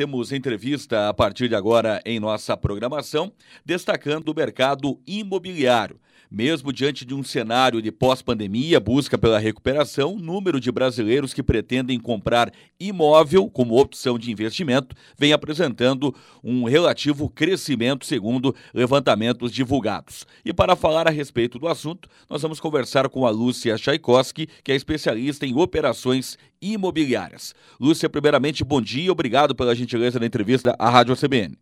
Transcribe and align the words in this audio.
temos 0.00 0.32
entrevista 0.32 1.10
a 1.10 1.12
partir 1.12 1.46
de 1.46 1.54
agora 1.54 2.00
em 2.06 2.18
nossa 2.18 2.56
programação, 2.56 3.30
destacando 3.66 4.30
o 4.30 4.34
mercado 4.34 4.98
imobiliário. 5.06 6.00
Mesmo 6.30 6.72
diante 6.72 7.04
de 7.04 7.12
um 7.12 7.24
cenário 7.24 7.82
de 7.82 7.90
pós-pandemia, 7.90 8.78
busca 8.78 9.18
pela 9.18 9.38
recuperação, 9.38 10.14
o 10.14 10.18
número 10.18 10.60
de 10.60 10.70
brasileiros 10.70 11.34
que 11.34 11.42
pretendem 11.42 11.98
comprar 11.98 12.52
imóvel 12.78 13.50
como 13.50 13.78
opção 13.78 14.16
de 14.16 14.30
investimento 14.30 14.94
vem 15.18 15.32
apresentando 15.32 16.14
um 16.42 16.64
relativo 16.64 17.28
crescimento, 17.28 18.06
segundo 18.06 18.54
levantamentos 18.72 19.50
divulgados. 19.50 20.24
E 20.44 20.52
para 20.52 20.76
falar 20.76 21.08
a 21.08 21.10
respeito 21.10 21.58
do 21.58 21.66
assunto, 21.66 22.08
nós 22.28 22.40
vamos 22.40 22.60
conversar 22.60 23.08
com 23.08 23.26
a 23.26 23.30
Lúcia 23.30 23.76
Tchaikovsky, 23.76 24.48
que 24.62 24.70
é 24.70 24.76
especialista 24.76 25.44
em 25.44 25.58
operações 25.58 26.38
imobiliárias. 26.62 27.54
Lúcia, 27.80 28.08
primeiramente, 28.08 28.62
bom 28.62 28.80
dia, 28.80 29.10
obrigado 29.10 29.54
pela 29.54 29.74
gentileza 29.90 30.20
da 30.20 30.26
entrevista 30.26 30.76
à 30.78 30.88
Rádio 30.88 31.16
CBN. 31.16 31.58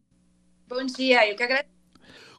Bom 0.68 0.84
dia, 0.84 1.26
eu 1.26 1.34
que 1.34 1.42
agradeço 1.42 1.78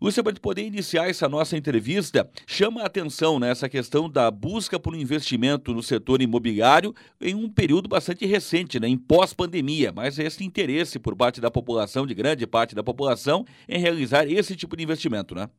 Lúcia, 0.02 0.24
para 0.24 0.34
poder 0.40 0.64
iniciar 0.64 1.10
essa 1.10 1.28
nossa 1.28 1.58
entrevista, 1.58 2.30
chama 2.48 2.82
a 2.82 2.86
atenção 2.86 3.38
nessa 3.38 3.66
né, 3.66 3.70
questão 3.70 4.10
da 4.10 4.32
busca 4.32 4.80
por 4.80 4.94
um 4.94 4.98
investimento 4.98 5.74
no 5.74 5.84
setor 5.84 6.22
imobiliário 6.22 6.96
em 7.20 7.36
um 7.36 7.50
período 7.50 7.90
bastante 7.90 8.26
recente, 8.26 8.80
né, 8.80 8.88
em 8.88 8.98
pós-pandemia, 8.98 9.92
mas 9.92 10.18
esse 10.18 10.42
interesse 10.46 11.00
por 11.00 11.18
parte 11.18 11.42
da 11.42 11.52
população, 11.52 12.08
de 12.08 12.14
grande 12.14 12.48
parte 12.48 12.74
da 12.74 12.82
população, 12.82 13.46
em 13.68 13.78
realizar 13.78 14.26
esse 14.26 14.56
tipo 14.56 14.78
de 14.78 14.84
investimento, 14.84 15.36
né? 15.36 15.50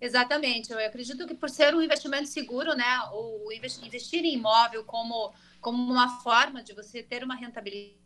Exatamente. 0.00 0.72
Eu 0.72 0.78
acredito 0.78 1.26
que 1.26 1.34
por 1.34 1.50
ser 1.50 1.74
um 1.74 1.82
investimento 1.82 2.28
seguro, 2.28 2.74
né, 2.74 2.98
o 3.12 3.52
investir 3.52 4.24
em 4.24 4.36
imóvel 4.36 4.84
como, 4.84 5.34
como 5.60 5.82
uma 5.82 6.22
forma 6.22 6.62
de 6.62 6.72
você 6.72 7.02
ter 7.02 7.22
uma 7.22 7.34
rentabilidade 7.34 8.00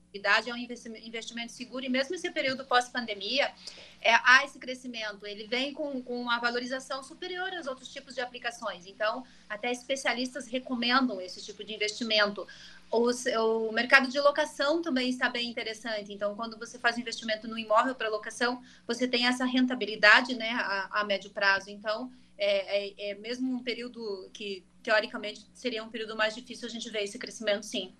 é 0.46 0.52
um 0.52 0.56
investimento 0.56 1.52
seguro 1.52 1.84
e 1.84 1.88
mesmo 1.88 2.14
esse 2.14 2.30
período 2.30 2.64
pós-pandemia, 2.64 3.52
é, 4.00 4.14
há 4.22 4.44
esse 4.44 4.58
crescimento. 4.58 5.26
Ele 5.26 5.46
vem 5.46 5.72
com, 5.72 6.02
com 6.02 6.20
uma 6.20 6.38
valorização 6.38 7.02
superior 7.02 7.52
aos 7.54 7.66
outros 7.66 7.92
tipos 7.92 8.14
de 8.14 8.20
aplicações. 8.20 8.86
Então, 8.86 9.24
até 9.48 9.72
especialistas 9.72 10.46
recomendam 10.46 11.20
esse 11.20 11.42
tipo 11.42 11.64
de 11.64 11.74
investimento. 11.74 12.46
Os, 12.90 13.24
o 13.26 13.72
mercado 13.72 14.08
de 14.08 14.20
locação 14.20 14.82
também 14.82 15.08
está 15.08 15.28
bem 15.28 15.48
interessante. 15.48 16.12
Então, 16.12 16.36
quando 16.36 16.58
você 16.58 16.78
faz 16.78 16.98
investimento 16.98 17.48
no 17.48 17.58
imóvel 17.58 17.94
para 17.94 18.08
locação, 18.08 18.62
você 18.86 19.08
tem 19.08 19.26
essa 19.26 19.44
rentabilidade 19.44 20.34
né, 20.34 20.50
a, 20.50 21.00
a 21.00 21.04
médio 21.04 21.30
prazo. 21.30 21.70
Então, 21.70 22.12
é, 22.36 22.86
é, 22.86 23.10
é 23.10 23.14
mesmo 23.14 23.52
um 23.52 23.62
período 23.62 24.28
que, 24.32 24.64
teoricamente, 24.82 25.46
seria 25.54 25.82
um 25.82 25.88
período 25.88 26.14
mais 26.16 26.34
difícil, 26.34 26.68
a 26.68 26.70
gente 26.70 26.90
vê 26.90 27.00
esse 27.00 27.18
crescimento, 27.18 27.64
sim. 27.64 27.92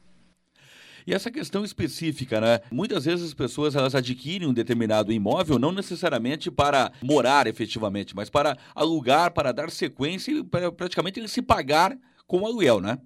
E 1.06 1.12
essa 1.12 1.30
questão 1.30 1.64
específica, 1.64 2.40
né? 2.40 2.60
Muitas 2.70 3.04
vezes 3.04 3.26
as 3.26 3.34
pessoas 3.34 3.74
elas 3.74 3.94
adquirem 3.94 4.48
um 4.48 4.54
determinado 4.54 5.12
imóvel 5.12 5.58
não 5.58 5.70
necessariamente 5.72 6.50
para 6.50 6.92
morar 7.02 7.46
efetivamente, 7.46 8.16
mas 8.16 8.30
para 8.30 8.56
alugar, 8.74 9.32
para 9.32 9.52
dar 9.52 9.70
sequência 9.70 10.32
e 10.32 10.42
para 10.42 10.72
praticamente 10.72 11.20
ele 11.20 11.28
se 11.28 11.42
pagar 11.42 11.96
com 12.26 12.46
aluguel, 12.46 12.80
né? 12.80 12.98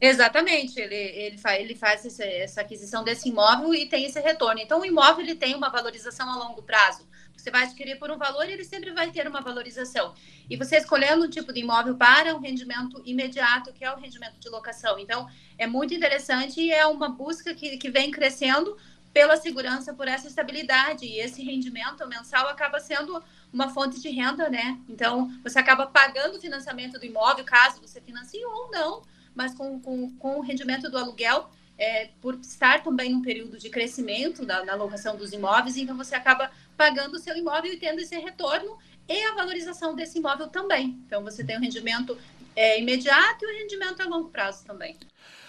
Exatamente, 0.00 0.78
ele, 0.78 0.94
ele, 0.94 1.38
faz, 1.38 1.60
ele 1.60 1.74
faz 1.74 2.04
essa, 2.04 2.24
essa 2.24 2.60
aquisição 2.60 3.02
desse 3.02 3.30
imóvel 3.30 3.74
e 3.74 3.86
tem 3.86 4.04
esse 4.04 4.20
retorno. 4.20 4.60
Então, 4.60 4.80
o 4.80 4.84
imóvel 4.84 5.24
ele 5.24 5.34
tem 5.34 5.54
uma 5.54 5.70
valorização 5.70 6.28
a 6.28 6.36
longo 6.36 6.62
prazo. 6.62 7.08
Você 7.36 7.50
vai 7.50 7.64
adquirir 7.64 7.98
por 7.98 8.10
um 8.10 8.16
valor 8.16 8.48
e 8.48 8.52
ele 8.52 8.64
sempre 8.64 8.90
vai 8.92 9.10
ter 9.10 9.26
uma 9.28 9.40
valorização. 9.40 10.14
E 10.48 10.56
você 10.56 10.76
escolhendo 10.76 11.24
um 11.24 11.30
tipo 11.30 11.52
de 11.52 11.60
imóvel 11.60 11.96
para 11.96 12.34
um 12.34 12.40
rendimento 12.40 13.02
imediato, 13.04 13.72
que 13.72 13.84
é 13.84 13.92
o 13.92 13.96
rendimento 13.96 14.38
de 14.38 14.48
locação. 14.48 14.98
Então, 14.98 15.28
é 15.58 15.66
muito 15.66 15.94
interessante 15.94 16.60
e 16.60 16.72
é 16.72 16.86
uma 16.86 17.08
busca 17.08 17.54
que, 17.54 17.76
que 17.76 17.90
vem 17.90 18.10
crescendo 18.10 18.76
pela 19.12 19.36
segurança, 19.36 19.94
por 19.94 20.08
essa 20.08 20.28
estabilidade. 20.28 21.04
E 21.04 21.18
esse 21.18 21.42
rendimento 21.42 22.06
mensal 22.08 22.48
acaba 22.48 22.80
sendo 22.80 23.22
uma 23.52 23.70
fonte 23.70 24.00
de 24.00 24.08
renda, 24.08 24.48
né? 24.48 24.78
Então, 24.88 25.32
você 25.42 25.58
acaba 25.58 25.86
pagando 25.86 26.36
o 26.36 26.40
financiamento 26.40 26.98
do 26.98 27.06
imóvel, 27.06 27.44
caso 27.44 27.80
você 27.80 28.00
financie 28.00 28.44
ou 28.44 28.70
não 28.70 29.02
mas 29.36 29.54
com, 29.54 29.78
com, 29.78 30.10
com 30.16 30.38
o 30.38 30.40
rendimento 30.40 30.90
do 30.90 30.96
aluguel, 30.96 31.50
é, 31.78 32.08
por 32.20 32.34
estar 32.36 32.82
também 32.82 33.12
num 33.12 33.22
período 33.22 33.58
de 33.58 33.68
crescimento 33.68 34.44
da, 34.44 34.64
na 34.64 34.74
locação 34.74 35.16
dos 35.16 35.32
imóveis, 35.32 35.76
então 35.76 35.96
você 35.96 36.14
acaba 36.14 36.50
pagando 36.76 37.14
o 37.14 37.18
seu 37.18 37.36
imóvel 37.36 37.72
e 37.72 37.76
tendo 37.76 38.00
esse 38.00 38.16
retorno 38.18 38.76
e 39.08 39.22
a 39.24 39.34
valorização 39.34 39.94
desse 39.94 40.18
imóvel 40.18 40.48
também. 40.48 41.00
Então 41.06 41.22
você 41.22 41.44
tem 41.44 41.56
o 41.56 41.58
um 41.58 41.62
rendimento 41.62 42.16
é, 42.54 42.80
imediato 42.80 43.44
e 43.44 43.46
o 43.46 43.54
um 43.54 43.58
rendimento 43.58 44.00
a 44.00 44.06
longo 44.06 44.28
prazo 44.28 44.64
também. 44.64 44.96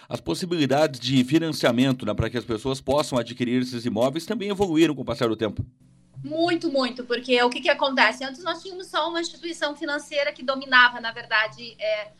As 0.09 0.21
possibilidades 0.21 0.99
de 0.99 1.23
financiamento 1.23 2.05
né, 2.05 2.13
para 2.13 2.29
que 2.29 2.37
as 2.37 2.45
pessoas 2.45 2.79
possam 2.79 3.17
adquirir 3.17 3.61
esses 3.61 3.85
imóveis 3.85 4.25
também 4.25 4.49
evoluíram 4.49 4.95
com 4.95 5.01
o 5.01 5.05
passar 5.05 5.27
do 5.27 5.35
tempo. 5.35 5.65
Muito, 6.23 6.71
muito, 6.71 7.03
porque 7.03 7.41
o 7.43 7.49
que, 7.49 7.61
que 7.61 7.69
acontece? 7.69 8.23
Antes 8.23 8.43
nós 8.43 8.61
tínhamos 8.61 8.87
só 8.87 9.07
uma 9.09 9.21
instituição 9.21 9.75
financeira 9.75 10.31
que 10.31 10.43
dominava, 10.43 10.99
na 10.99 11.11
verdade, 11.11 11.75
é, 11.79 12.11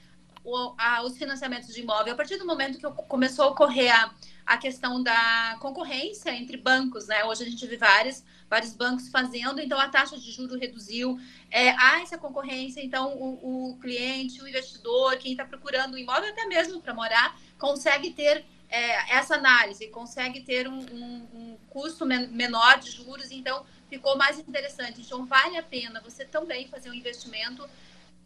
o, 0.47 0.73
a, 0.77 1.03
os 1.03 1.17
financiamentos 1.17 1.73
de 1.73 1.81
imóvel. 1.81 2.13
A 2.13 2.15
partir 2.15 2.37
do 2.37 2.45
momento 2.45 2.77
que 2.77 3.03
começou 3.03 3.45
a 3.45 3.47
ocorrer 3.49 3.93
a, 3.93 4.13
a 4.45 4.57
questão 4.57 5.03
da 5.03 5.57
concorrência 5.59 6.33
entre 6.33 6.55
bancos, 6.55 7.05
né? 7.07 7.25
Hoje 7.25 7.43
a 7.43 7.49
gente 7.49 7.67
vê 7.67 7.75
vários, 7.75 8.23
vários 8.49 8.73
bancos 8.73 9.09
fazendo, 9.09 9.59
então 9.59 9.77
a 9.77 9.89
taxa 9.89 10.17
de 10.17 10.31
juro 10.31 10.57
reduziu, 10.57 11.19
é, 11.51 11.71
há 11.71 12.01
essa 12.01 12.17
concorrência, 12.17 12.79
então 12.81 13.13
o, 13.17 13.71
o 13.71 13.77
cliente, 13.77 14.41
o 14.41 14.47
investidor, 14.47 15.17
quem 15.17 15.33
está 15.33 15.43
procurando 15.43 15.95
um 15.95 15.97
imóvel, 15.97 16.29
até 16.29 16.45
mesmo 16.45 16.79
para 16.81 16.93
morar, 16.93 17.37
consegue 17.59 18.11
ter 18.11 18.45
é, 18.69 19.17
essa 19.17 19.35
análise, 19.35 19.89
consegue 19.89 20.39
ter 20.43 20.65
um, 20.69 20.79
um, 20.79 21.27
um 21.33 21.57
custo 21.69 22.05
men 22.05 22.27
menor 22.27 22.79
de 22.79 22.91
juros, 22.91 23.31
então 23.31 23.65
ficou 23.89 24.15
mais 24.15 24.39
interessante. 24.39 25.01
Então 25.01 25.25
vale 25.25 25.57
a 25.57 25.63
pena 25.63 25.99
você 25.99 26.23
também 26.23 26.69
fazer 26.69 26.89
um 26.89 26.93
investimento 26.93 27.67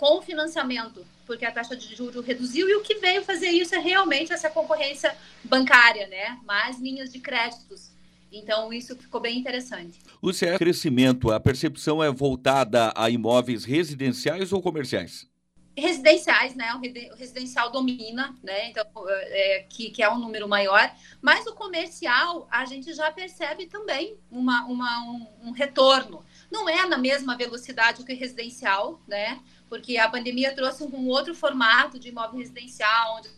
com 0.02 0.18
o 0.18 0.22
financiamento, 0.24 1.06
porque 1.28 1.46
a 1.46 1.52
taxa 1.52 1.76
de 1.76 1.96
juros 1.96 2.26
reduziu, 2.26 2.68
e 2.68 2.74
o 2.74 2.82
que 2.82 2.96
veio 2.96 3.24
fazer 3.24 3.50
isso 3.50 3.76
é 3.76 3.78
realmente 3.78 4.34
essa 4.34 4.50
concorrência 4.50 5.16
bancária, 5.44 6.08
né? 6.08 6.40
Mais 6.44 6.80
linhas 6.80 7.14
de 7.14 7.20
créditos. 7.20 7.92
Então, 8.32 8.74
isso 8.74 8.96
ficou 8.96 9.22
bem 9.22 9.38
interessante. 9.38 10.00
Lúcia, 10.24 10.58
crescimento, 10.58 11.30
a 11.30 11.40
percepção 11.40 12.04
é 12.04 12.10
voltada 12.10 12.92
a 12.96 13.12
imóveis 13.12 13.64
residenciais 13.64 14.52
ou 14.52 14.60
comerciais? 14.60 15.30
Residenciais, 15.78 16.56
né? 16.56 16.74
O 16.74 17.16
residencial 17.16 17.72
domina, 17.72 18.36
né? 18.42 18.70
Então, 18.70 18.84
é, 19.08 19.68
que, 19.70 19.92
que 19.92 20.02
é 20.02 20.10
um 20.10 20.18
número 20.18 20.48
maior. 20.48 20.92
Mas 21.22 21.46
o 21.46 21.54
comercial, 21.54 22.48
a 22.50 22.66
gente 22.66 22.92
já 22.92 23.12
percebe 23.12 23.68
também 23.68 24.18
uma, 24.32 24.66
uma 24.66 25.04
um, 25.04 25.50
um 25.50 25.52
retorno. 25.52 26.26
Não 26.50 26.68
é 26.68 26.88
na 26.88 26.98
mesma 26.98 27.38
velocidade 27.38 28.04
que 28.04 28.12
o 28.12 28.18
residencial, 28.18 29.00
né? 29.08 29.40
Porque 29.72 29.98
a 29.98 30.10
pandemia 30.10 30.54
trouxe 30.54 30.84
um 30.84 31.08
outro 31.08 31.34
formato 31.34 31.98
de 31.98 32.10
imóvel 32.10 32.40
residencial, 32.40 33.16
onde 33.16 33.30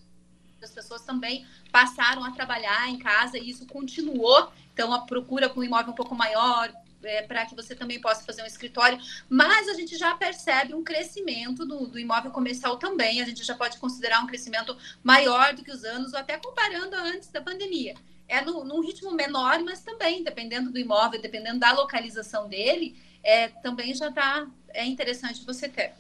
as 0.64 0.72
pessoas 0.72 1.04
também 1.04 1.46
passaram 1.72 2.24
a 2.24 2.32
trabalhar 2.32 2.90
em 2.90 2.98
casa 2.98 3.38
e 3.38 3.52
isso 3.52 3.68
continuou. 3.68 4.52
Então, 4.74 4.92
a 4.92 5.02
procura 5.02 5.48
por 5.48 5.60
um 5.60 5.64
imóvel 5.64 5.92
um 5.92 5.96
pouco 5.96 6.16
maior, 6.16 6.74
é, 7.04 7.22
para 7.22 7.46
que 7.46 7.54
você 7.54 7.76
também 7.76 8.02
possa 8.02 8.24
fazer 8.24 8.42
um 8.42 8.48
escritório, 8.48 8.98
mas 9.30 9.70
a 9.70 9.76
gente 9.76 9.96
já 9.96 10.16
percebe 10.16 10.74
um 10.74 10.84
crescimento 10.84 11.68
do, 11.68 11.86
do, 11.86 12.00
imóvel 12.00 12.32
comercial 12.32 12.78
também, 12.78 13.22
a 13.22 13.26
gente 13.26 13.44
já 13.44 13.54
pode 13.54 13.78
considerar 13.78 14.24
um 14.24 14.26
crescimento 14.26 14.76
maior 15.04 15.54
do 15.54 15.64
que 15.64 15.70
os 15.70 15.84
anos, 15.84 16.14
ou 16.14 16.20
até 16.20 16.36
comparando 16.40 16.96
antes 16.96 17.30
da 17.30 17.44
pandemia. 17.44 17.94
É 18.28 18.42
no, 18.42 18.64
num 18.64 18.82
ritmo 18.82 19.12
menor, 19.12 19.62
mas 19.62 19.82
também, 19.82 20.24
dependendo 20.24 20.72
do 20.72 20.80
imóvel, 20.80 21.22
dependendo 21.22 21.60
da 21.60 21.74
localização 21.74 22.50
dele, 22.50 22.98
é, 23.22 23.50
também 23.50 23.94
já 23.94 24.10
está 24.10 24.48
é 24.74 24.84
interessante 24.84 25.46
você 25.46 25.70
ter. 25.70 25.94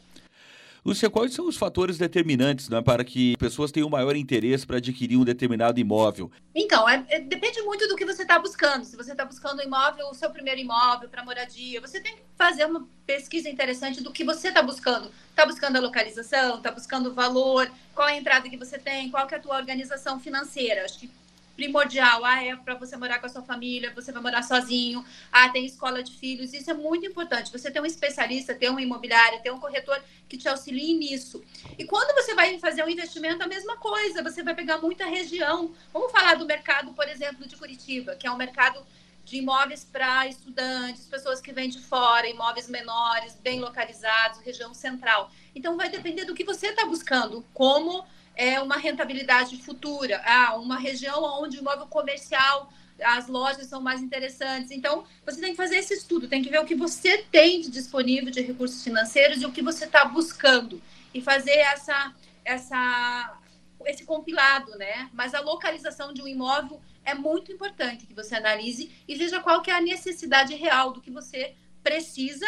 Lúcia, 0.85 1.09
quais 1.09 1.33
são 1.33 1.47
os 1.47 1.55
fatores 1.55 1.97
determinantes 1.97 2.67
né, 2.67 2.81
para 2.81 3.05
que 3.05 3.37
pessoas 3.37 3.71
tenham 3.71 3.89
maior 3.89 4.17
interesse 4.17 4.67
para 4.67 4.77
adquirir 4.77 5.15
um 5.15 5.23
determinado 5.23 5.79
imóvel? 5.79 6.29
Então, 6.53 6.87
é, 6.89 7.05
é, 7.07 7.19
depende 7.21 7.61
muito 7.61 7.87
do 7.87 7.95
que 7.95 8.05
você 8.05 8.23
está 8.23 8.37
buscando. 8.37 8.83
Se 8.83 8.97
você 8.97 9.13
está 9.13 9.23
buscando 9.23 9.59
um 9.59 9.63
imóvel, 9.63 10.07
o 10.09 10.13
seu 10.13 10.29
primeiro 10.29 10.59
imóvel 10.59 11.07
para 11.07 11.23
moradia, 11.23 11.79
você 11.79 12.01
tem 12.01 12.17
que 12.17 12.21
fazer 12.37 12.65
uma 12.65 12.85
pesquisa 13.05 13.49
interessante 13.49 14.03
do 14.03 14.11
que 14.11 14.25
você 14.25 14.49
está 14.49 14.61
buscando. 14.61 15.09
Está 15.29 15.45
buscando 15.45 15.77
a 15.77 15.79
localização, 15.79 16.57
está 16.57 16.69
buscando 16.69 17.11
o 17.11 17.13
valor, 17.13 17.71
qual 17.95 18.09
é 18.09 18.13
a 18.13 18.17
entrada 18.17 18.49
que 18.49 18.57
você 18.57 18.77
tem, 18.77 19.09
qual 19.09 19.25
é 19.31 19.35
a 19.35 19.39
tua 19.39 19.55
organização 19.55 20.19
financeira. 20.19 20.83
Acho 20.83 20.99
que 20.99 21.09
primordial. 21.55 22.25
Ah, 22.25 22.43
é 22.43 22.55
para 22.55 22.75
você 22.75 22.95
morar 22.97 23.19
com 23.19 23.25
a 23.25 23.29
sua 23.29 23.41
família, 23.41 23.93
você 23.93 24.11
vai 24.11 24.21
morar 24.21 24.43
sozinho. 24.43 25.03
Ah, 25.31 25.49
tem 25.49 25.65
escola 25.65 26.03
de 26.03 26.11
filhos. 26.17 26.53
Isso 26.53 26.69
é 26.69 26.73
muito 26.73 27.05
importante. 27.05 27.51
Você 27.51 27.71
ter 27.71 27.81
um 27.81 27.85
especialista, 27.85 28.53
ter 28.53 28.69
uma 28.69 28.81
imobiliária, 28.81 29.39
ter 29.39 29.51
um 29.51 29.59
corretor 29.59 30.01
que 30.27 30.37
te 30.37 30.47
auxilie 30.47 30.93
nisso. 30.95 31.43
E 31.77 31.85
quando 31.85 32.13
você 32.15 32.33
vai 32.33 32.57
fazer 32.59 32.83
um 32.83 32.89
investimento, 32.89 33.43
a 33.43 33.47
mesma 33.47 33.77
coisa. 33.77 34.23
Você 34.23 34.43
vai 34.43 34.55
pegar 34.55 34.79
muita 34.79 35.05
região. 35.05 35.73
Vamos 35.91 36.11
falar 36.11 36.35
do 36.35 36.45
mercado, 36.45 36.93
por 36.93 37.07
exemplo, 37.07 37.47
de 37.47 37.55
Curitiba, 37.55 38.15
que 38.15 38.27
é 38.27 38.31
um 38.31 38.37
mercado 38.37 38.85
de 39.25 39.37
imóveis 39.37 39.85
para 39.85 40.27
estudantes, 40.27 41.05
pessoas 41.05 41.39
que 41.39 41.53
vêm 41.53 41.69
de 41.69 41.79
fora, 41.79 42.27
imóveis 42.27 42.67
menores, 42.67 43.37
bem 43.41 43.59
localizados, 43.59 44.39
região 44.39 44.73
central. 44.73 45.31
Então, 45.55 45.77
vai 45.77 45.89
depender 45.89 46.25
do 46.25 46.33
que 46.33 46.43
você 46.43 46.67
está 46.67 46.85
buscando, 46.85 47.45
como 47.53 48.05
é 48.43 48.61
uma 48.61 48.77
rentabilidade 48.77 49.57
futura. 49.57 50.21
Ah, 50.25 50.55
uma 50.55 50.77
região 50.77 51.23
onde 51.41 51.57
o 51.57 51.61
imóvel 51.61 51.87
comercial 51.87 52.71
as 53.01 53.27
lojas 53.27 53.67
são 53.67 53.81
mais 53.81 54.01
interessantes. 54.01 54.71
Então, 54.71 55.03
você 55.25 55.41
tem 55.41 55.51
que 55.51 55.57
fazer 55.57 55.77
esse 55.77 55.93
estudo, 55.93 56.27
tem 56.27 56.43
que 56.43 56.49
ver 56.49 56.59
o 56.59 56.65
que 56.65 56.75
você 56.75 57.17
tem 57.31 57.59
de 57.59 57.69
disponível 57.69 58.31
de 58.31 58.41
recursos 58.41 58.83
financeiros 58.83 59.41
e 59.41 59.45
o 59.45 59.51
que 59.51 59.61
você 59.61 59.85
está 59.85 60.05
buscando 60.05 60.81
e 61.13 61.21
fazer 61.21 61.57
essa, 61.57 62.13
essa, 62.45 63.37
esse 63.85 64.05
compilado, 64.05 64.77
né? 64.77 65.09
Mas 65.13 65.33
a 65.33 65.39
localização 65.39 66.13
de 66.13 66.21
um 66.21 66.27
imóvel 66.27 66.81
é 67.03 67.13
muito 67.13 67.51
importante 67.51 68.05
que 68.05 68.13
você 68.13 68.35
analise 68.35 68.91
e 69.07 69.15
veja 69.15 69.41
qual 69.41 69.61
que 69.61 69.71
é 69.71 69.75
a 69.75 69.81
necessidade 69.81 70.53
real 70.55 70.93
do 70.93 71.01
que 71.01 71.11
você 71.11 71.55
precisa 71.83 72.45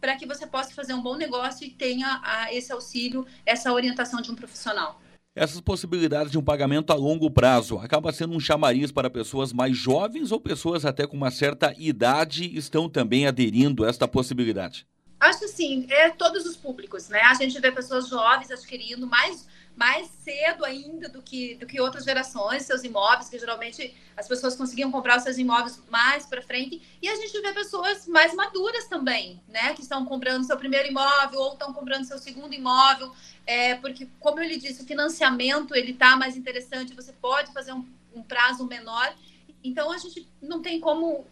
para 0.00 0.16
que 0.16 0.26
você 0.26 0.46
possa 0.46 0.72
fazer 0.72 0.94
um 0.94 1.02
bom 1.02 1.16
negócio 1.16 1.66
e 1.66 1.70
tenha 1.70 2.20
a, 2.22 2.54
esse 2.54 2.72
auxílio, 2.72 3.26
essa 3.44 3.72
orientação 3.72 4.22
de 4.22 4.30
um 4.30 4.34
profissional. 4.34 5.00
Essas 5.38 5.60
possibilidades 5.60 6.32
de 6.32 6.36
um 6.36 6.42
pagamento 6.42 6.92
a 6.92 6.96
longo 6.96 7.30
prazo 7.30 7.78
acaba 7.78 8.12
sendo 8.12 8.34
um 8.34 8.40
chamariz 8.40 8.90
para 8.90 9.08
pessoas 9.08 9.52
mais 9.52 9.76
jovens 9.76 10.32
ou 10.32 10.40
pessoas 10.40 10.84
até 10.84 11.06
com 11.06 11.16
uma 11.16 11.30
certa 11.30 11.72
idade 11.78 12.58
estão 12.58 12.88
também 12.88 13.24
aderindo 13.24 13.84
a 13.84 13.88
esta 13.88 14.08
possibilidade? 14.08 14.84
Acho 15.20 15.44
assim, 15.44 15.86
é 15.90 16.10
todos 16.10 16.44
os 16.44 16.56
públicos, 16.56 17.08
né? 17.08 17.20
A 17.20 17.34
gente 17.34 17.56
vê 17.60 17.70
pessoas 17.70 18.08
jovens 18.08 18.50
adquirindo 18.50 19.06
mais 19.06 19.46
mais 19.78 20.08
cedo 20.24 20.64
ainda 20.64 21.08
do 21.08 21.22
que, 21.22 21.54
do 21.54 21.64
que 21.64 21.80
outras 21.80 22.04
gerações, 22.04 22.64
seus 22.64 22.82
imóveis, 22.82 23.28
que 23.28 23.38
geralmente 23.38 23.94
as 24.16 24.26
pessoas 24.26 24.56
conseguiam 24.56 24.90
comprar 24.90 25.16
os 25.16 25.22
seus 25.22 25.38
imóveis 25.38 25.80
mais 25.88 26.26
para 26.26 26.42
frente. 26.42 26.82
E 27.00 27.08
a 27.08 27.14
gente 27.14 27.40
vê 27.40 27.52
pessoas 27.52 28.08
mais 28.08 28.34
maduras 28.34 28.88
também, 28.88 29.40
né? 29.46 29.72
Que 29.74 29.82
estão 29.82 30.04
comprando 30.04 30.44
seu 30.44 30.56
primeiro 30.56 30.88
imóvel 30.88 31.38
ou 31.38 31.52
estão 31.52 31.72
comprando 31.72 32.04
seu 32.04 32.18
segundo 32.18 32.52
imóvel. 32.52 33.14
É, 33.46 33.76
porque, 33.76 34.08
como 34.18 34.40
eu 34.40 34.48
lhe 34.48 34.58
disse, 34.58 34.82
o 34.82 34.86
financiamento 34.86 35.76
ele 35.76 35.92
está 35.92 36.16
mais 36.16 36.36
interessante, 36.36 36.92
você 36.92 37.12
pode 37.12 37.52
fazer 37.52 37.72
um, 37.72 37.86
um 38.12 38.22
prazo 38.22 38.66
menor. 38.66 39.14
Então, 39.62 39.92
a 39.92 39.98
gente 39.98 40.28
não 40.42 40.60
tem 40.60 40.80
como 40.80 41.24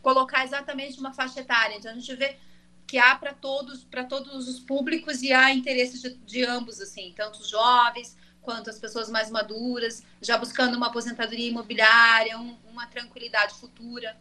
colocar 0.00 0.44
exatamente 0.44 0.98
uma 0.98 1.12
faixa 1.12 1.40
etária. 1.40 1.76
Então, 1.76 1.90
a 1.90 1.94
gente 1.94 2.14
vê 2.14 2.38
que 2.92 2.98
há 2.98 3.16
para 3.16 3.32
todos, 3.32 3.84
para 3.84 4.04
todos 4.04 4.46
os 4.46 4.60
públicos 4.60 5.22
e 5.22 5.32
há 5.32 5.50
interesse 5.50 5.98
de, 5.98 6.14
de, 6.26 6.44
ambos, 6.44 6.78
assim, 6.78 7.10
tanto 7.16 7.40
os 7.40 7.48
jovens 7.48 8.14
quanto 8.42 8.68
as 8.68 8.78
pessoas 8.78 9.08
mais 9.08 9.30
maduras, 9.30 10.02
já 10.20 10.36
buscando 10.36 10.76
uma 10.76 10.88
aposentadoria 10.88 11.48
imobiliária, 11.48 12.38
um, 12.38 12.54
uma 12.70 12.86
tranquilidade 12.86 13.54
futura. 13.54 14.14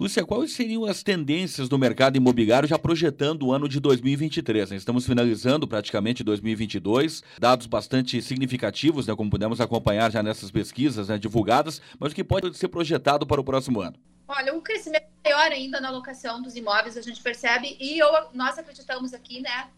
Lúcia, 0.00 0.24
quais 0.24 0.52
seriam 0.52 0.86
as 0.86 1.02
tendências 1.02 1.68
do 1.68 1.78
mercado 1.78 2.16
imobiliário 2.16 2.66
já 2.66 2.78
projetando 2.78 3.42
o 3.42 3.52
ano 3.52 3.68
de 3.68 3.78
2023? 3.78 4.70
Né? 4.70 4.76
Estamos 4.78 5.04
finalizando 5.04 5.68
praticamente 5.68 6.24
2022, 6.24 7.22
dados 7.38 7.66
bastante 7.66 8.22
significativos, 8.22 9.06
né, 9.06 9.14
como 9.14 9.28
pudemos 9.28 9.60
acompanhar 9.60 10.10
já 10.10 10.22
nessas 10.22 10.50
pesquisas 10.50 11.08
né, 11.08 11.18
divulgadas, 11.18 11.82
mas 12.00 12.12
o 12.12 12.14
que 12.14 12.24
pode 12.24 12.56
ser 12.56 12.68
projetado 12.68 13.26
para 13.26 13.38
o 13.38 13.44
próximo 13.44 13.82
ano? 13.82 13.98
Olha, 14.28 14.54
um 14.54 14.60
crescimento 14.60 15.06
maior 15.24 15.50
ainda 15.50 15.80
na 15.80 15.90
locação 15.90 16.42
dos 16.42 16.54
imóveis, 16.54 16.98
a 16.98 17.00
gente 17.00 17.22
percebe, 17.22 17.78
e 17.80 17.98
eu, 17.98 18.08
nós 18.34 18.58
acreditamos 18.58 19.14
aqui, 19.14 19.40
né, 19.40 19.70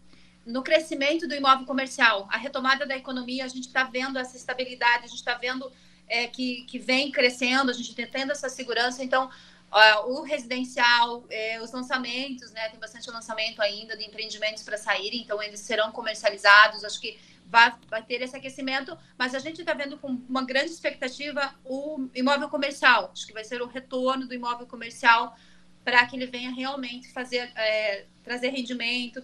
no 0.45 0.61
crescimento 0.61 1.25
do 1.25 1.33
imóvel 1.33 1.65
comercial, 1.65 2.27
a 2.29 2.37
retomada 2.37 2.85
da 2.85 2.97
economia, 2.97 3.45
a 3.45 3.47
gente 3.47 3.67
está 3.67 3.85
vendo 3.85 4.19
essa 4.19 4.35
estabilidade, 4.35 5.05
a 5.05 5.07
gente 5.07 5.19
está 5.19 5.35
vendo 5.35 5.71
é, 6.07 6.27
que, 6.27 6.63
que 6.63 6.77
vem 6.77 7.11
crescendo, 7.11 7.71
a 7.71 7.73
gente 7.73 7.91
está 7.91 8.11
tendo 8.11 8.31
essa 8.31 8.49
segurança, 8.49 9.03
então 9.03 9.29
Uh, 9.71 10.19
o 10.19 10.21
residencial, 10.21 11.23
é, 11.29 11.61
os 11.61 11.71
lançamentos, 11.71 12.51
né? 12.51 12.67
Tem 12.67 12.77
bastante 12.77 13.09
lançamento 13.09 13.61
ainda 13.61 13.95
de 13.95 14.03
empreendimentos 14.03 14.63
para 14.63 14.77
saírem, 14.77 15.21
então 15.21 15.41
eles 15.41 15.61
serão 15.61 15.93
comercializados. 15.93 16.83
Acho 16.83 16.99
que 16.99 17.17
vai, 17.51 18.03
ter 18.03 18.21
esse 18.21 18.35
aquecimento, 18.35 18.97
mas 19.17 19.35
a 19.35 19.39
gente 19.39 19.59
está 19.59 19.73
vendo 19.73 19.97
com 19.97 20.07
uma 20.07 20.45
grande 20.45 20.71
expectativa 20.71 21.53
o 21.65 22.07
imóvel 22.15 22.47
comercial. 22.47 23.11
Acho 23.11 23.27
que 23.27 23.33
vai 23.33 23.43
ser 23.43 23.61
o 23.61 23.67
retorno 23.67 24.25
do 24.25 24.33
imóvel 24.33 24.65
comercial 24.65 25.35
para 25.83 26.05
que 26.05 26.15
ele 26.15 26.27
venha 26.27 26.51
realmente 26.51 27.11
fazer, 27.11 27.51
é, 27.55 28.05
trazer 28.23 28.49
rendimento, 28.49 29.21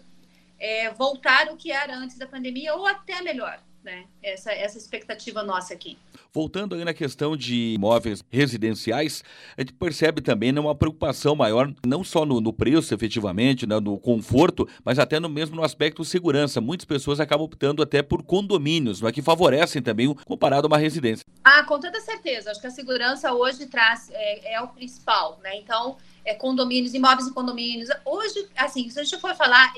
é, 0.59 0.91
voltar 0.91 1.47
o 1.47 1.55
que 1.55 1.71
era 1.71 1.95
antes 1.95 2.17
da 2.17 2.27
pandemia 2.27 2.75
ou 2.75 2.85
até 2.85 3.21
melhor 3.21 3.61
né? 3.87 4.03
Essa, 4.21 4.51
essa 4.51 4.77
expectativa 4.77 5.41
nossa 5.41 5.73
aqui. 5.73 5.97
Voltando 6.33 6.75
aí 6.75 6.83
na 6.83 6.93
questão 6.93 7.37
de 7.37 7.73
imóveis 7.73 8.21
residenciais, 8.29 9.23
a 9.57 9.61
gente 9.61 9.71
percebe 9.71 10.19
também 10.19 10.51
né, 10.51 10.59
uma 10.59 10.75
preocupação 10.75 11.37
maior, 11.37 11.73
não 11.85 12.03
só 12.03 12.25
no, 12.25 12.41
no 12.41 12.51
preço, 12.51 12.93
efetivamente, 12.93 13.65
né, 13.65 13.79
no 13.79 13.97
conforto, 13.97 14.67
mas 14.83 14.99
até 14.99 15.21
no 15.21 15.29
mesmo 15.29 15.55
no 15.55 15.63
aspecto 15.63 16.03
segurança. 16.03 16.59
Muitas 16.59 16.83
pessoas 16.83 17.21
acabam 17.21 17.45
optando 17.45 17.81
até 17.81 18.03
por 18.03 18.21
condomínios, 18.23 19.01
né, 19.01 19.09
que 19.09 19.21
favorecem 19.21 19.81
também 19.81 20.13
comparado 20.25 20.67
a 20.67 20.69
uma 20.69 20.77
residência. 20.77 21.23
Ah, 21.41 21.63
com 21.63 21.79
toda 21.79 22.01
certeza. 22.01 22.51
Acho 22.51 22.59
que 22.59 22.67
a 22.67 22.71
segurança 22.71 23.31
hoje 23.31 23.67
traz 23.67 24.09
é, 24.11 24.55
é 24.55 24.61
o 24.61 24.67
principal, 24.67 25.39
né? 25.41 25.55
Então, 25.55 25.95
é, 26.25 26.33
condomínios, 26.33 26.93
imóveis 26.93 27.29
em 27.29 27.33
condomínios. 27.33 27.87
Hoje, 28.03 28.49
assim, 28.57 28.89
se 28.89 28.99
a 28.99 29.03
gente 29.03 29.17
for 29.21 29.33
falar 29.33 29.73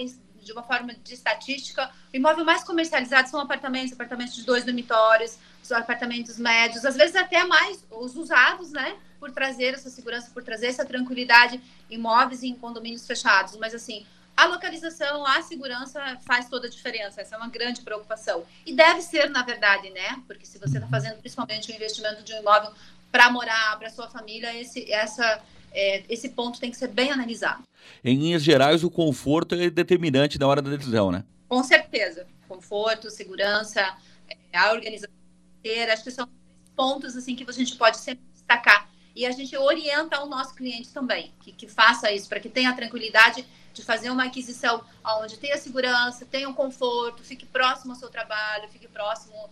de 0.50 0.54
uma 0.54 0.64
forma 0.64 0.96
de 0.96 1.14
estatística, 1.14 1.92
o 2.12 2.18
imóvel 2.18 2.44
mais 2.44 2.64
comercializado 2.64 3.30
são 3.30 3.40
apartamentos, 3.40 3.94
apartamentos 3.94 4.36
de 4.36 4.44
dois 4.44 4.66
dormitórios, 4.66 5.38
os 5.64 5.72
apartamentos 5.72 6.40
médios, 6.40 6.84
às 6.86 6.96
vezes 6.96 7.16
até 7.16 7.44
mais 7.44 7.86
os 7.92 8.16
usados, 8.16 8.72
né? 8.72 8.98
Por 9.20 9.32
trazer 9.32 9.76
essa 9.76 9.92
segurança, 9.92 10.32
por 10.34 10.44
trazer 10.44 10.68
essa 10.68 10.84
tranquilidade, 10.84 11.62
imóveis 11.88 12.42
em 12.42 12.56
condomínios 12.56 13.06
fechados. 13.06 13.58
Mas 13.58 13.76
assim, 13.76 14.08
a 14.36 14.46
localização, 14.46 15.24
a 15.24 15.40
segurança 15.44 16.18
faz 16.26 16.50
toda 16.50 16.66
a 16.66 16.70
diferença. 16.70 17.22
Essa 17.22 17.36
é 17.36 17.38
uma 17.38 17.50
grande 17.50 17.82
preocupação. 17.82 18.44
E 18.66 18.74
deve 18.74 19.04
ser, 19.04 19.30
na 19.30 19.44
verdade, 19.44 19.92
né? 19.92 20.20
Porque 20.26 20.48
se 20.48 20.58
você 20.58 20.78
está 20.78 20.88
fazendo 20.88 21.20
principalmente 21.20 21.70
o 21.70 21.74
um 21.74 21.76
investimento 21.76 22.24
de 22.24 22.34
um 22.34 22.40
imóvel 22.40 22.72
para 23.12 23.30
morar, 23.30 23.78
para 23.78 23.92
sua 23.92 24.10
família, 24.10 24.60
esse, 24.60 24.92
essa 24.92 25.44
é, 25.72 26.04
esse 26.10 26.30
ponto 26.30 26.60
tem 26.60 26.72
que 26.72 26.78
ser 26.78 26.88
bem 26.88 27.12
analisado. 27.12 27.64
Em 28.04 28.18
linhas 28.18 28.44
gerais, 28.44 28.84
o 28.84 28.90
conforto 28.90 29.56
é 29.56 29.70
determinante 29.70 30.40
na 30.40 30.48
hora 30.48 30.62
da 30.62 30.70
decisão, 30.70 31.12
né? 31.12 31.24
Com 31.48 31.64
certeza. 31.64 32.28
Conforto, 32.48 33.10
segurança, 33.10 33.82
é, 34.28 34.58
a 34.58 34.72
organização 34.72 35.14
inteira, 35.60 35.94
acho 35.94 36.04
que 36.04 36.12
são 36.12 36.28
pontos 36.76 37.16
assim 37.16 37.36
que 37.36 37.46
a 37.48 37.52
gente 37.52 37.76
pode 37.76 37.98
sempre 37.98 38.24
destacar. 38.34 38.90
E 39.16 39.26
a 39.26 39.32
gente 39.32 39.56
orienta 39.58 40.22
o 40.22 40.28
nosso 40.28 40.56
cliente 40.56 40.90
também, 40.94 41.34
que, 41.42 41.52
que 41.52 41.68
faça 41.68 42.12
isso, 42.12 42.30
para 42.30 42.40
que 42.40 42.48
tenha 42.48 42.70
a 42.70 42.74
tranquilidade 42.74 43.46
de 43.74 43.84
fazer 43.84 44.10
uma 44.10 44.26
aquisição 44.26 44.84
onde 45.22 45.38
tenha 45.38 45.58
segurança, 45.58 46.26
tenha 46.26 46.48
um 46.48 46.54
conforto, 46.54 47.24
fique 47.24 47.46
próximo 47.46 47.92
ao 47.94 48.00
seu 48.00 48.10
trabalho, 48.10 48.70
fique 48.70 48.88
próximo 48.88 49.50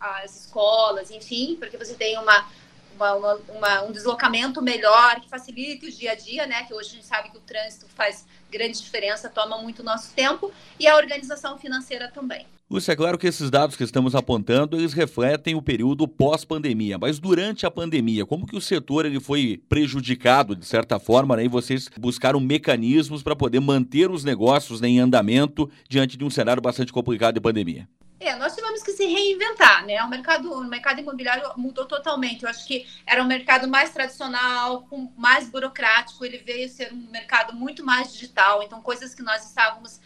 às 0.00 0.42
escolas, 0.42 1.10
enfim, 1.10 1.56
porque 1.58 1.76
você 1.76 1.94
tenha 1.94 2.20
uma, 2.20 2.48
uma, 2.96 3.34
uma, 3.48 3.82
um 3.82 3.92
deslocamento 3.92 4.62
melhor, 4.62 5.20
que 5.20 5.28
facilite 5.28 5.86
o 5.86 5.92
dia 5.92 6.12
a 6.12 6.14
dia, 6.14 6.46
né? 6.46 6.64
Que 6.64 6.74
hoje 6.74 6.90
a 6.90 6.92
gente 6.94 7.06
sabe 7.06 7.30
que 7.30 7.36
o 7.36 7.40
trânsito 7.40 7.86
faz 7.88 8.26
grande 8.50 8.80
diferença, 8.80 9.28
toma 9.28 9.58
muito 9.58 9.82
nosso 9.82 10.12
tempo, 10.14 10.52
e 10.78 10.86
a 10.86 10.96
organização 10.96 11.58
financeira 11.58 12.08
também. 12.08 12.46
Lúcia, 12.70 12.92
é 12.92 12.96
claro 12.96 13.18
que 13.18 13.26
esses 13.26 13.50
dados 13.50 13.76
que 13.76 13.84
estamos 13.84 14.14
apontando, 14.14 14.76
eles 14.76 14.94
refletem 14.94 15.54
o 15.54 15.60
período 15.60 16.08
pós-pandemia, 16.08 16.96
mas 16.96 17.18
durante 17.18 17.66
a 17.66 17.70
pandemia, 17.70 18.24
como 18.24 18.46
que 18.46 18.56
o 18.56 18.60
setor 18.60 19.04
ele 19.04 19.20
foi 19.20 19.62
prejudicado, 19.68 20.56
de 20.56 20.64
certa 20.64 20.98
forma, 20.98 21.36
né, 21.36 21.44
e 21.44 21.48
vocês 21.48 21.90
buscaram 21.98 22.40
mecanismos 22.40 23.22
para 23.22 23.36
poder 23.36 23.60
manter 23.60 24.10
os 24.10 24.24
negócios 24.24 24.80
né, 24.80 24.88
em 24.88 24.98
andamento 24.98 25.70
diante 25.88 26.16
de 26.16 26.24
um 26.24 26.30
cenário 26.30 26.62
bastante 26.62 26.92
complicado 26.92 27.34
de 27.34 27.40
pandemia? 27.40 27.86
É, 28.20 28.34
nós 28.36 28.54
tivemos 28.54 28.82
que 28.82 28.92
se 28.92 29.04
reinventar, 29.04 29.84
né? 29.84 30.02
O 30.02 30.08
mercado, 30.08 30.52
o 30.52 30.64
mercado 30.64 31.00
imobiliário 31.00 31.50
mudou 31.56 31.84
totalmente. 31.84 32.44
Eu 32.44 32.48
acho 32.48 32.66
que 32.66 32.86
era 33.06 33.22
um 33.22 33.26
mercado 33.26 33.68
mais 33.68 33.90
tradicional, 33.90 34.88
mais 35.16 35.48
burocrático. 35.48 36.24
Ele 36.24 36.38
veio 36.38 36.68
ser 36.68 36.92
um 36.92 37.10
mercado 37.10 37.54
muito 37.54 37.84
mais 37.84 38.12
digital. 38.12 38.62
Então, 38.62 38.80
coisas 38.80 39.14
que 39.14 39.22
nós 39.22 39.44
estávamos 39.44 40.00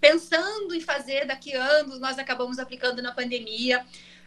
pensando 0.00 0.74
em 0.74 0.80
fazer 0.80 1.26
daqui 1.26 1.54
anos, 1.54 2.00
nós 2.00 2.18
acabamos 2.18 2.58
aplicando 2.58 3.02
na 3.02 3.12
pandemia. 3.12 3.84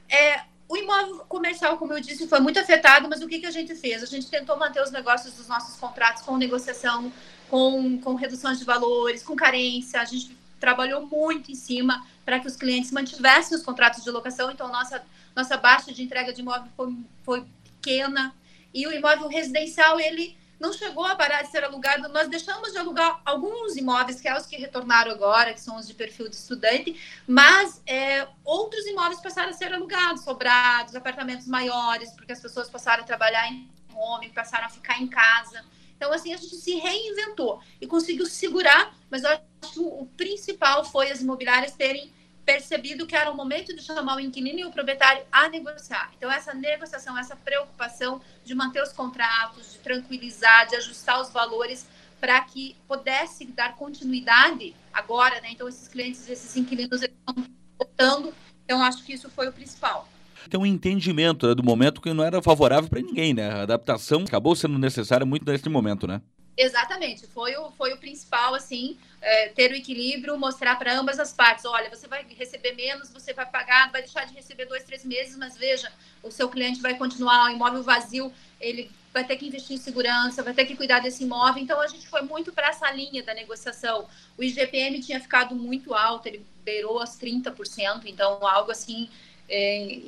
É, 0.07 0.41
o 0.69 0.77
imóvel 0.77 1.19
comercial, 1.27 1.77
como 1.77 1.93
eu 1.93 1.99
disse, 1.99 2.27
foi 2.27 2.39
muito 2.39 2.59
afetado, 2.59 3.09
mas 3.09 3.21
o 3.21 3.27
que, 3.27 3.39
que 3.39 3.45
a 3.45 3.51
gente 3.51 3.75
fez? 3.75 4.03
A 4.03 4.05
gente 4.05 4.29
tentou 4.29 4.57
manter 4.57 4.81
os 4.81 4.91
negócios 4.91 5.33
dos 5.33 5.47
nossos 5.47 5.75
contratos 5.75 6.21
com 6.21 6.37
negociação, 6.37 7.11
com, 7.49 7.99
com 7.99 8.13
reduções 8.13 8.59
de 8.59 8.65
valores, 8.65 9.23
com 9.23 9.35
carência. 9.35 9.99
A 9.99 10.05
gente 10.05 10.37
trabalhou 10.63 11.05
muito 11.05 11.51
em 11.51 11.55
cima 11.55 12.07
para 12.23 12.39
que 12.39 12.47
os 12.47 12.55
clientes 12.55 12.89
mantivessem 12.89 13.57
os 13.57 13.61
contratos 13.61 14.01
de 14.01 14.09
locação. 14.09 14.49
Então, 14.49 14.69
nossa, 14.69 15.03
nossa 15.35 15.57
baixa 15.57 15.91
de 15.91 16.01
entrega 16.01 16.31
de 16.31 16.39
imóvel 16.39 16.71
foi, 16.77 16.95
foi 17.21 17.45
pequena. 17.65 18.33
E 18.73 18.87
o 18.87 18.93
imóvel 18.93 19.27
residencial, 19.27 19.99
ele 19.99 20.37
não 20.57 20.71
chegou 20.71 21.05
a 21.05 21.17
parar 21.17 21.41
de 21.41 21.51
ser 21.51 21.65
alugado. 21.65 22.07
Nós 22.07 22.29
deixamos 22.29 22.71
de 22.71 22.77
alugar 22.77 23.19
alguns 23.25 23.75
imóveis, 23.75 24.21
que 24.21 24.27
é 24.29 24.37
os 24.37 24.45
que 24.45 24.55
retornaram 24.55 25.11
agora, 25.11 25.53
que 25.53 25.59
são 25.59 25.75
os 25.75 25.85
de 25.85 25.93
perfil 25.93 26.29
de 26.29 26.35
estudante, 26.35 26.97
mas 27.27 27.81
é, 27.85 28.25
outros 28.45 28.85
imóveis 28.85 29.19
passaram 29.19 29.49
a 29.49 29.53
ser 29.53 29.73
alugados, 29.73 30.23
sobrados, 30.23 30.95
apartamentos 30.95 31.45
maiores, 31.45 32.11
porque 32.11 32.31
as 32.31 32.39
pessoas 32.39 32.69
passaram 32.69 33.03
a 33.03 33.05
trabalhar 33.05 33.51
em 33.51 33.69
home, 33.93 34.29
passaram 34.29 34.67
a 34.67 34.69
ficar 34.69 35.01
em 35.01 35.07
casa. 35.07 35.61
Então, 35.97 36.13
assim, 36.13 36.33
a 36.33 36.37
gente 36.37 36.55
se 36.55 36.75
reinventou 36.75 37.61
e 37.81 37.85
conseguiu 37.85 38.25
segurar, 38.25 38.95
mas 39.11 39.25
eu 39.25 39.52
o 39.79 40.07
principal 40.17 40.83
foi 40.83 41.11
as 41.11 41.21
imobiliárias 41.21 41.73
terem 41.73 42.11
percebido 42.45 43.07
que 43.07 43.15
era 43.15 43.31
o 43.31 43.35
momento 43.35 43.75
de 43.75 43.81
chamar 43.81 44.17
o 44.17 44.19
inquilino 44.19 44.59
e 44.59 44.65
o 44.65 44.71
proprietário 44.71 45.23
a 45.31 45.47
negociar. 45.47 46.11
Então, 46.17 46.31
essa 46.31 46.53
negociação, 46.53 47.17
essa 47.17 47.35
preocupação 47.35 48.21
de 48.43 48.53
manter 48.53 48.81
os 48.81 48.91
contratos, 48.91 49.73
de 49.73 49.79
tranquilizar, 49.79 50.67
de 50.67 50.75
ajustar 50.75 51.21
os 51.21 51.31
valores 51.31 51.87
para 52.19 52.39
que 52.41 52.75
pudesse 52.87 53.45
dar 53.45 53.75
continuidade 53.75 54.75
agora, 54.93 55.41
né? 55.41 55.49
Então, 55.51 55.67
esses 55.67 55.87
clientes, 55.87 56.29
esses 56.29 56.55
inquilinos 56.55 57.01
estão 57.01 57.35
voltando. 57.77 58.33
Então, 58.65 58.81
acho 58.83 59.03
que 59.03 59.13
isso 59.13 59.29
foi 59.29 59.47
o 59.47 59.53
principal. 59.53 60.07
Tem 60.49 60.59
um 60.59 60.65
entendimento 60.65 61.47
né, 61.47 61.55
do 61.55 61.63
momento 61.63 62.01
que 62.01 62.13
não 62.13 62.23
era 62.23 62.41
favorável 62.41 62.89
para 62.89 63.01
ninguém, 63.01 63.33
né? 63.33 63.49
A 63.49 63.61
adaptação 63.63 64.23
acabou 64.23 64.55
sendo 64.55 64.77
necessária 64.77 65.25
muito 65.25 65.45
nesse 65.45 65.67
momento, 65.69 66.05
né? 66.05 66.21
Exatamente, 66.55 67.25
foi 67.27 67.55
o, 67.55 67.71
foi 67.71 67.93
o 67.93 67.97
principal, 67.97 68.53
assim, 68.53 68.95
é, 69.19 69.49
ter 69.49 69.71
o 69.71 69.75
equilíbrio, 69.75 70.37
mostrar 70.37 70.75
para 70.77 70.93
ambas 70.93 71.19
as 71.19 71.33
partes, 71.33 71.65
olha, 71.65 71.89
você 71.89 72.07
vai 72.07 72.23
receber 72.29 72.73
menos, 72.73 73.09
você 73.09 73.33
vai 73.33 73.45
pagar, 73.45 73.91
vai 73.91 74.03
deixar 74.03 74.25
de 74.25 74.35
receber 74.35 74.65
dois, 74.65 74.83
três 74.83 75.03
meses, 75.03 75.35
mas 75.35 75.57
veja, 75.57 75.91
o 76.21 76.29
seu 76.29 76.47
cliente 76.47 76.79
vai 76.79 76.95
continuar, 76.95 77.45
o 77.45 77.55
imóvel 77.55 77.81
vazio, 77.81 78.31
ele 78.61 78.91
vai 79.11 79.23
ter 79.23 79.35
que 79.35 79.47
investir 79.47 79.75
em 79.75 79.79
segurança, 79.79 80.43
vai 80.43 80.53
ter 80.53 80.65
que 80.65 80.75
cuidar 80.75 80.99
desse 80.99 81.23
imóvel, 81.23 81.63
então 81.63 81.81
a 81.81 81.87
gente 81.87 82.07
foi 82.07 82.21
muito 82.21 82.53
para 82.53 82.69
essa 82.69 82.89
linha 82.91 83.23
da 83.23 83.33
negociação. 83.33 84.07
O 84.37 84.43
IGPM 84.43 84.99
tinha 85.01 85.19
ficado 85.19 85.55
muito 85.55 85.93
alto, 85.93 86.27
ele 86.27 86.45
beirou 86.63 86.99
as 86.99 87.19
30%, 87.19 88.05
então 88.05 88.45
algo 88.45 88.71
assim 88.71 89.09
é, 89.49 89.99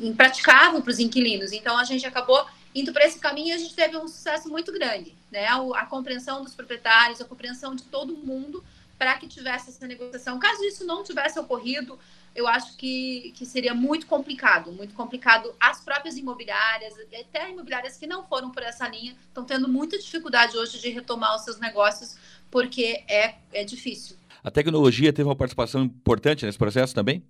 impraticável 0.00 0.82
para 0.82 0.90
os 0.90 0.98
inquilinos, 0.98 1.52
então 1.52 1.78
a 1.78 1.84
gente 1.84 2.06
acabou 2.06 2.46
indo 2.74 2.92
para 2.92 3.06
esse 3.06 3.18
caminho, 3.18 3.54
a 3.54 3.58
gente 3.58 3.74
teve 3.74 3.96
um 3.96 4.08
sucesso 4.08 4.48
muito 4.48 4.72
grande, 4.72 5.14
né? 5.30 5.46
A 5.46 5.86
compreensão 5.86 6.42
dos 6.42 6.54
proprietários, 6.54 7.20
a 7.20 7.24
compreensão 7.24 7.74
de 7.74 7.84
todo 7.84 8.16
mundo 8.16 8.64
para 8.98 9.16
que 9.18 9.26
tivesse 9.26 9.70
essa 9.70 9.86
negociação. 9.86 10.38
Caso 10.38 10.64
isso 10.64 10.84
não 10.84 11.02
tivesse 11.04 11.38
ocorrido, 11.38 11.98
eu 12.34 12.48
acho 12.48 12.76
que, 12.76 13.32
que 13.36 13.46
seria 13.46 13.74
muito 13.74 14.06
complicado, 14.06 14.72
muito 14.72 14.94
complicado. 14.94 15.54
As 15.60 15.80
próprias 15.80 16.16
imobiliárias, 16.16 16.94
até 17.20 17.50
imobiliárias 17.50 17.96
que 17.96 18.06
não 18.06 18.24
foram 18.24 18.50
por 18.50 18.62
essa 18.62 18.88
linha, 18.88 19.14
estão 19.28 19.44
tendo 19.44 19.68
muita 19.68 19.98
dificuldade 19.98 20.56
hoje 20.56 20.80
de 20.80 20.88
retomar 20.90 21.36
os 21.36 21.42
seus 21.42 21.60
negócios, 21.60 22.16
porque 22.50 23.04
é, 23.08 23.36
é 23.52 23.64
difícil. 23.64 24.16
A 24.42 24.50
tecnologia 24.50 25.12
teve 25.12 25.28
uma 25.28 25.36
participação 25.36 25.82
importante 25.84 26.44
nesse 26.44 26.58
processo 26.58 26.94
também? 26.94 27.24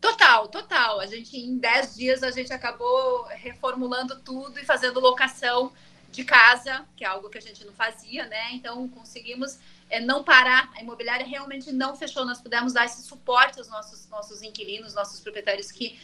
Total, 0.00 0.48
total. 0.48 1.00
A 1.00 1.06
gente, 1.06 1.36
em 1.36 1.58
10 1.58 1.96
dias, 1.96 2.22
a 2.22 2.30
gente 2.30 2.52
acabou 2.52 3.24
reformulando 3.24 4.18
tudo 4.20 4.58
e 4.58 4.64
fazendo 4.64 4.98
locação 4.98 5.72
de 6.10 6.24
casa, 6.24 6.86
que 6.96 7.04
é 7.04 7.06
algo 7.06 7.28
que 7.28 7.38
a 7.38 7.40
gente 7.40 7.64
não 7.64 7.72
fazia, 7.72 8.26
né? 8.26 8.52
Então, 8.52 8.88
conseguimos 8.88 9.58
é, 9.90 10.00
não 10.00 10.24
parar. 10.24 10.70
A 10.74 10.80
imobiliária 10.80 11.26
realmente 11.26 11.70
não 11.70 11.94
fechou. 11.94 12.24
Nós 12.24 12.40
pudemos 12.40 12.72
dar 12.72 12.86
esse 12.86 13.02
suporte 13.02 13.58
aos 13.58 13.68
nossos, 13.68 14.08
nossos 14.08 14.42
inquilinos, 14.42 14.94
nossos 14.94 15.20
proprietários, 15.20 15.70
que 15.70 16.00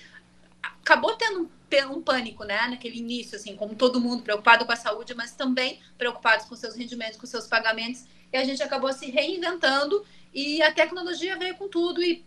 acabou 0.62 1.16
tendo 1.16 1.40
um, 1.40 1.92
um 1.92 2.02
pânico, 2.02 2.44
né? 2.44 2.68
Naquele 2.68 2.98
início, 2.98 3.36
assim, 3.36 3.56
como 3.56 3.74
todo 3.74 4.00
mundo, 4.00 4.22
preocupado 4.22 4.66
com 4.66 4.72
a 4.72 4.76
saúde, 4.76 5.14
mas 5.14 5.32
também 5.32 5.80
preocupados 5.96 6.46
com 6.46 6.54
seus 6.54 6.76
rendimentos, 6.76 7.18
com 7.18 7.26
seus 7.26 7.46
pagamentos. 7.46 8.04
E 8.32 8.36
a 8.36 8.44
gente 8.44 8.62
acabou 8.62 8.92
se 8.92 9.10
reinventando 9.10 10.04
e 10.34 10.62
a 10.62 10.72
tecnologia 10.72 11.36
veio 11.38 11.56
com 11.56 11.68
tudo 11.68 12.02
e 12.02 12.24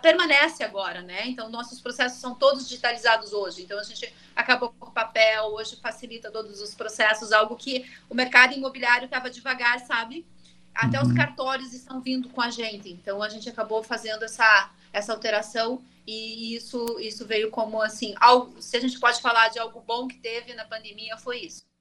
permanece 0.00 0.64
agora, 0.64 1.02
né? 1.02 1.26
Então, 1.26 1.50
nossos 1.50 1.80
processos 1.80 2.18
são 2.18 2.34
todos 2.34 2.68
digitalizados 2.68 3.32
hoje. 3.32 3.62
Então, 3.62 3.78
a 3.78 3.82
gente 3.82 4.12
acabou 4.34 4.74
com 4.78 4.86
o 4.86 4.92
papel, 4.92 5.46
hoje 5.48 5.76
facilita 5.76 6.30
todos 6.30 6.60
os 6.60 6.74
processos, 6.74 7.32
algo 7.32 7.56
que 7.56 7.90
o 8.08 8.14
mercado 8.14 8.54
imobiliário 8.54 9.04
estava 9.04 9.30
devagar, 9.30 9.80
sabe? 9.80 10.26
Até 10.74 10.98
uhum. 10.98 11.06
os 11.06 11.12
cartórios 11.12 11.72
estão 11.74 12.00
vindo 12.00 12.28
com 12.30 12.40
a 12.40 12.50
gente. 12.50 12.90
Então, 12.90 13.22
a 13.22 13.28
gente 13.28 13.48
acabou 13.48 13.82
fazendo 13.82 14.24
essa, 14.24 14.70
essa 14.92 15.12
alteração 15.12 15.82
e 16.06 16.56
isso, 16.56 16.98
isso 16.98 17.26
veio 17.26 17.50
como, 17.50 17.80
assim, 17.80 18.14
algo, 18.18 18.60
se 18.60 18.76
a 18.76 18.80
gente 18.80 18.98
pode 18.98 19.20
falar 19.20 19.48
de 19.48 19.58
algo 19.58 19.80
bom 19.80 20.08
que 20.08 20.18
teve 20.18 20.54
na 20.54 20.64
pandemia, 20.64 21.16
foi 21.16 21.40
isso. 21.40 21.71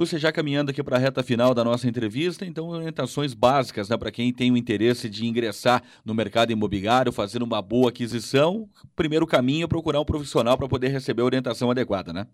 Lúcia, 0.00 0.18
já 0.18 0.32
caminhando 0.32 0.70
aqui 0.70 0.82
para 0.82 0.96
a 0.96 0.98
reta 0.98 1.22
final 1.22 1.52
da 1.52 1.62
nossa 1.62 1.86
entrevista, 1.86 2.46
então 2.46 2.68
orientações 2.68 3.34
básicas 3.34 3.90
né, 3.90 3.98
para 3.98 4.10
quem 4.10 4.32
tem 4.32 4.50
o 4.50 4.56
interesse 4.56 5.10
de 5.10 5.26
ingressar 5.26 5.82
no 6.02 6.14
mercado 6.14 6.50
imobiliário, 6.50 7.12
fazer 7.12 7.42
uma 7.42 7.60
boa 7.60 7.90
aquisição. 7.90 8.66
Primeiro 8.96 9.26
caminho 9.26 9.66
é 9.66 9.68
procurar 9.68 10.00
um 10.00 10.04
profissional 10.06 10.56
para 10.56 10.66
poder 10.66 10.88
receber 10.88 11.20
a 11.20 11.26
orientação 11.26 11.70
adequada, 11.70 12.14
né? 12.14 12.26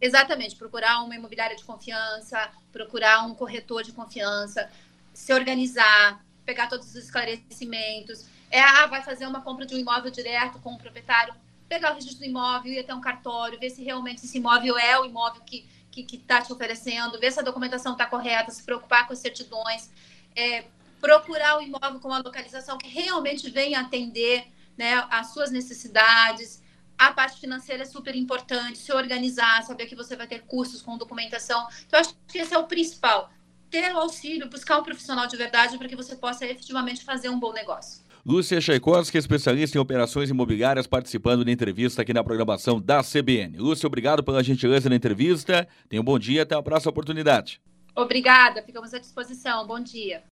Exatamente, 0.00 0.56
procurar 0.56 1.02
uma 1.02 1.14
imobiliária 1.14 1.54
de 1.54 1.62
confiança, 1.62 2.50
procurar 2.72 3.26
um 3.26 3.34
corretor 3.34 3.82
de 3.82 3.92
confiança, 3.92 4.70
se 5.12 5.30
organizar, 5.34 6.24
pegar 6.46 6.68
todos 6.68 6.88
os 6.88 6.94
esclarecimentos. 6.94 8.24
É, 8.50 8.62
ah, 8.62 8.86
vai 8.86 9.02
fazer 9.02 9.26
uma 9.26 9.42
compra 9.42 9.66
de 9.66 9.74
um 9.74 9.78
imóvel 9.78 10.10
direto 10.10 10.58
com 10.60 10.72
o 10.72 10.78
proprietário, 10.78 11.34
pegar 11.68 11.92
o 11.92 11.96
registro 11.96 12.20
do 12.20 12.24
imóvel, 12.24 12.72
ir 12.72 12.78
até 12.78 12.94
um 12.94 13.00
cartório, 13.02 13.60
ver 13.60 13.68
se 13.68 13.84
realmente 13.84 14.24
esse 14.24 14.38
imóvel 14.38 14.78
é 14.78 14.98
o 14.98 15.04
imóvel 15.04 15.42
que 15.42 15.68
que 15.90 16.16
está 16.16 16.40
te 16.40 16.52
oferecendo, 16.52 17.18
ver 17.18 17.32
se 17.32 17.40
a 17.40 17.42
documentação 17.42 17.92
está 17.92 18.06
correta, 18.06 18.50
se 18.50 18.62
preocupar 18.62 19.06
com 19.06 19.12
as 19.12 19.18
certidões, 19.18 19.90
é, 20.36 20.64
procurar 21.00 21.58
o 21.58 21.62
imóvel 21.62 22.00
com 22.00 22.08
uma 22.08 22.18
localização 22.18 22.78
que 22.78 22.88
realmente 22.88 23.50
venha 23.50 23.80
atender 23.80 24.46
né, 24.76 25.04
as 25.10 25.32
suas 25.32 25.50
necessidades. 25.50 26.62
A 26.96 27.12
parte 27.12 27.40
financeira 27.40 27.82
é 27.82 27.86
super 27.86 28.14
importante, 28.14 28.78
se 28.78 28.92
organizar, 28.92 29.62
saber 29.62 29.86
que 29.86 29.94
você 29.94 30.16
vai 30.16 30.26
ter 30.26 30.42
cursos 30.42 30.82
com 30.82 30.96
documentação. 30.98 31.66
Então, 31.86 32.00
acho 32.00 32.14
que 32.26 32.38
esse 32.38 32.54
é 32.54 32.58
o 32.58 32.66
principal. 32.66 33.30
Ter 33.70 33.94
o 33.94 33.98
auxílio, 33.98 34.48
buscar 34.48 34.78
um 34.78 34.82
profissional 34.82 35.26
de 35.26 35.36
verdade 35.36 35.78
para 35.78 35.88
que 35.88 35.96
você 35.96 36.16
possa 36.16 36.46
efetivamente 36.46 37.04
fazer 37.04 37.28
um 37.28 37.38
bom 37.38 37.52
negócio. 37.52 38.07
Lúcia 38.24 38.60
Tchaikovsky, 38.60 39.18
especialista 39.18 39.76
em 39.76 39.80
operações 39.80 40.30
imobiliárias, 40.30 40.86
participando 40.86 41.44
da 41.44 41.50
entrevista 41.50 42.02
aqui 42.02 42.12
na 42.12 42.24
programação 42.24 42.80
da 42.80 43.02
CBN. 43.02 43.58
Lúcia, 43.58 43.86
obrigado 43.86 44.22
pela 44.22 44.42
gentileza 44.42 44.88
na 44.88 44.96
entrevista. 44.96 45.66
Tenha 45.88 46.02
um 46.02 46.04
bom 46.04 46.18
dia, 46.18 46.42
até 46.42 46.54
a 46.54 46.62
próxima 46.62 46.90
oportunidade. 46.90 47.60
Obrigada, 47.94 48.62
ficamos 48.62 48.94
à 48.94 48.98
disposição. 48.98 49.66
Bom 49.66 49.80
dia. 49.80 50.22